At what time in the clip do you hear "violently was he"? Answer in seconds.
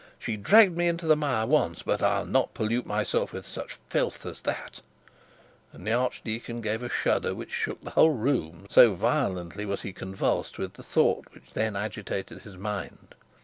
8.95-9.93